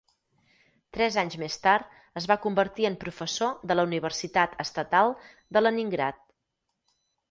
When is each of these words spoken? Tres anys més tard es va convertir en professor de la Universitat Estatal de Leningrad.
Tres 0.97 1.17
anys 1.23 1.37
més 1.41 1.57
tard 1.65 1.91
es 2.23 2.29
va 2.33 2.39
convertir 2.47 2.89
en 2.91 2.97
professor 3.05 3.55
de 3.73 3.79
la 3.81 3.89
Universitat 3.93 4.61
Estatal 4.69 5.19
de 5.57 5.67
Leningrad. 5.67 6.23